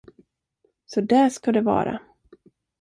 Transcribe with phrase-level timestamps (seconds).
[0.85, 1.99] Så där ska det vara!